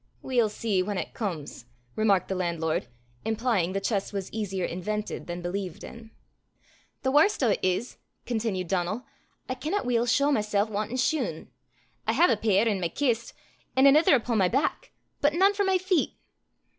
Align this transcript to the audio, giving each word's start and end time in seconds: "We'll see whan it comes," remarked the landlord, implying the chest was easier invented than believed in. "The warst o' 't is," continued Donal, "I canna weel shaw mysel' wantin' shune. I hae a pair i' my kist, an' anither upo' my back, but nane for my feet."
"We'll 0.23 0.49
see 0.49 0.81
whan 0.81 0.97
it 0.97 1.13
comes," 1.13 1.65
remarked 1.95 2.27
the 2.27 2.33
landlord, 2.33 2.87
implying 3.23 3.73
the 3.73 3.79
chest 3.79 4.11
was 4.13 4.33
easier 4.33 4.65
invented 4.65 5.27
than 5.27 5.43
believed 5.43 5.83
in. 5.83 6.09
"The 7.03 7.11
warst 7.11 7.43
o' 7.43 7.53
't 7.53 7.59
is," 7.61 7.97
continued 8.25 8.67
Donal, 8.67 9.05
"I 9.47 9.53
canna 9.53 9.83
weel 9.83 10.07
shaw 10.07 10.31
mysel' 10.31 10.65
wantin' 10.65 10.97
shune. 10.97 11.51
I 12.07 12.13
hae 12.13 12.31
a 12.33 12.37
pair 12.37 12.67
i' 12.67 12.79
my 12.79 12.89
kist, 12.89 13.35
an' 13.75 13.85
anither 13.85 14.15
upo' 14.15 14.33
my 14.33 14.47
back, 14.49 14.91
but 15.21 15.35
nane 15.35 15.53
for 15.53 15.65
my 15.65 15.77
feet." 15.77 16.15